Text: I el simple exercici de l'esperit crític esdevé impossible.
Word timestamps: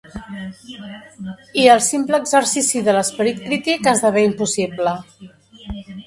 I 1.63 1.65
el 1.73 1.83
simple 1.87 2.19
exercici 2.25 2.81
de 2.87 2.95
l'esperit 2.97 3.43
crític 3.43 3.89
esdevé 3.91 4.23
impossible. 4.29 4.95